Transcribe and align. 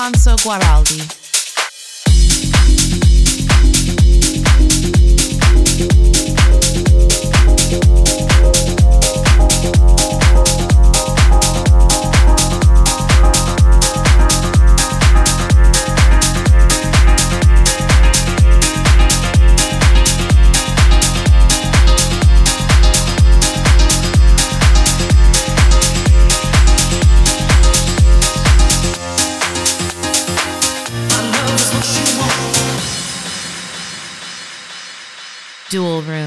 Alfonso 0.00 0.34
Guaraldi. 0.42 1.29
Dual 35.70 36.02
Room. 36.02 36.19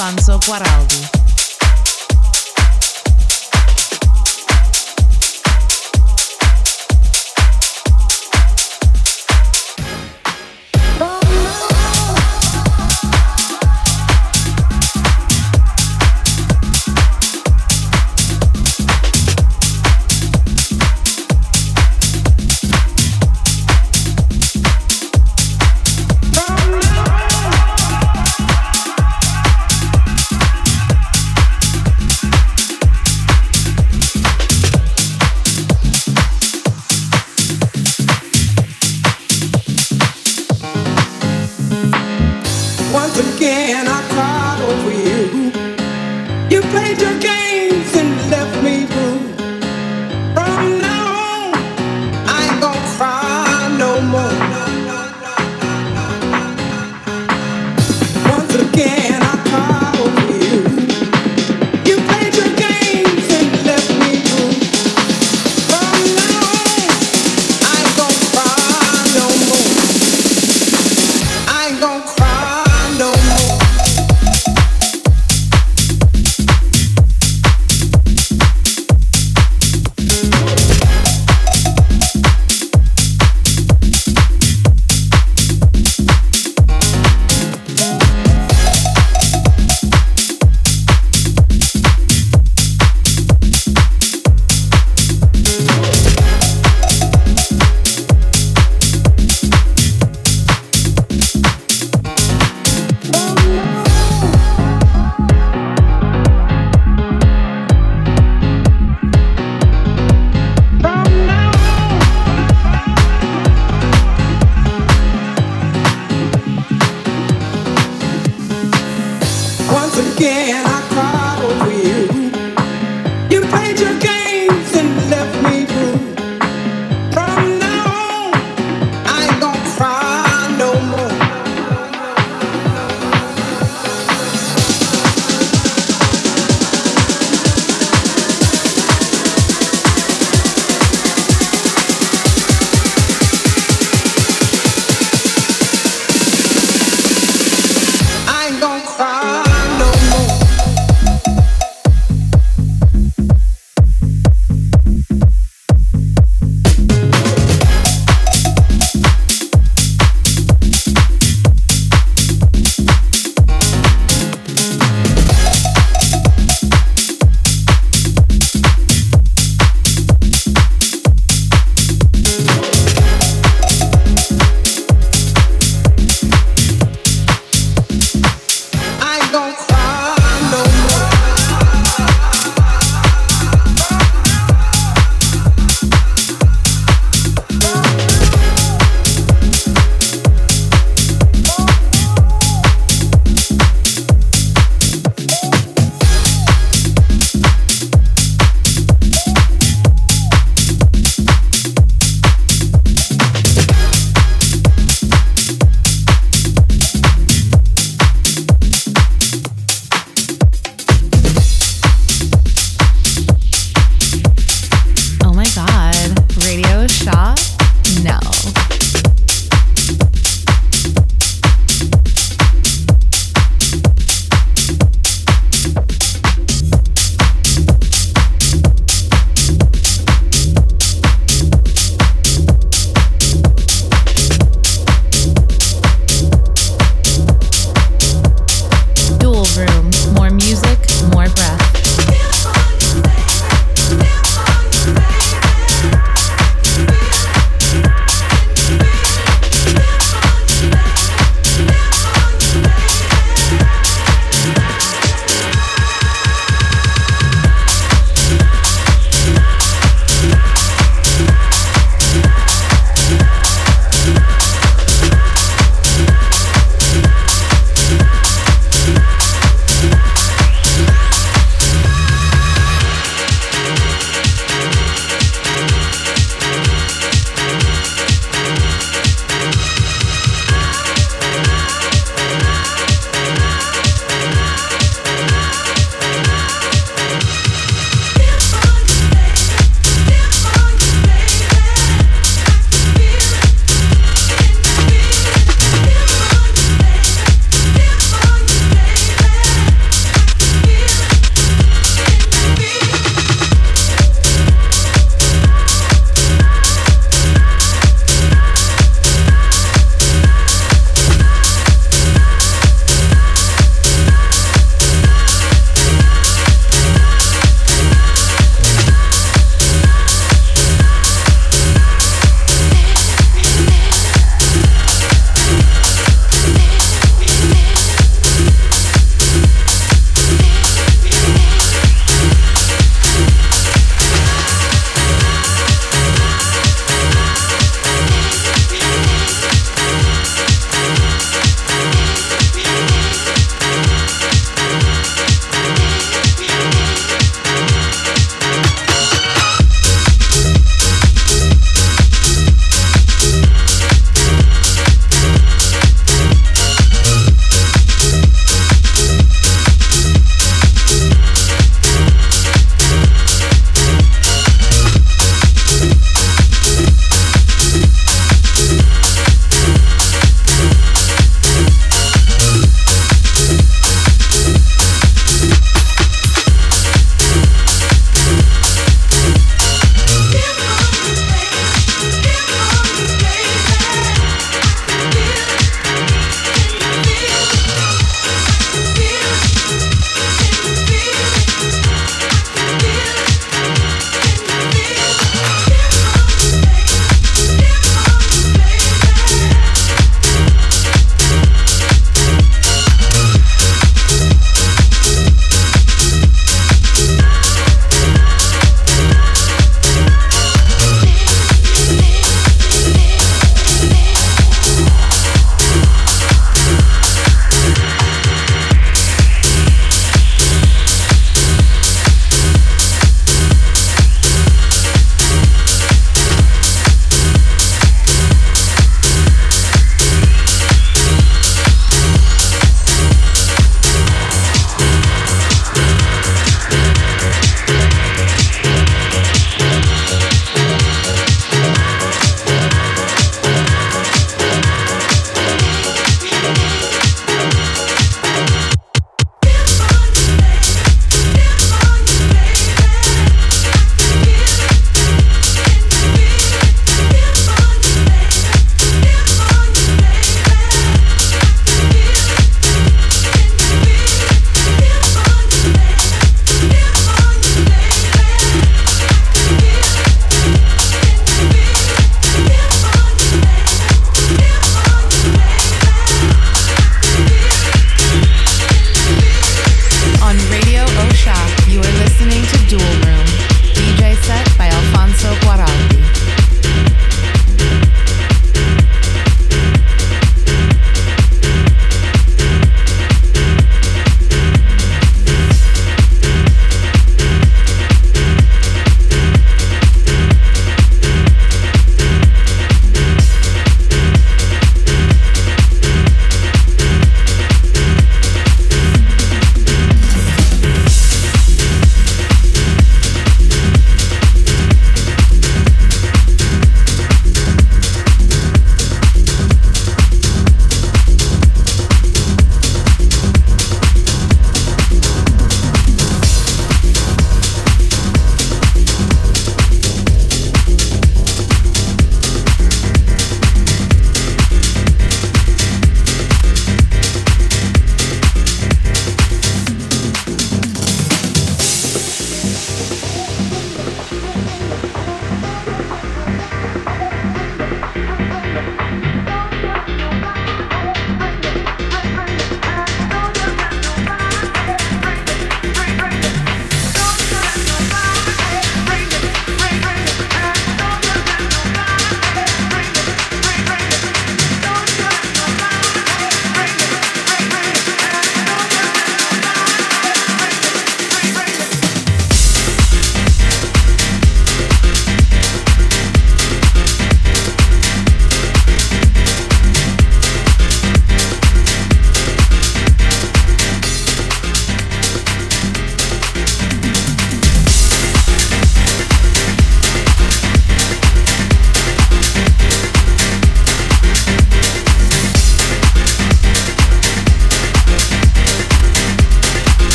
Alfonso 0.00 0.38
Guaraldi. 0.46 1.19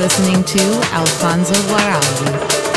listening 0.00 0.42
to 0.44 0.58
Alfonso 0.94 1.52
Guaraldi. 1.68 2.69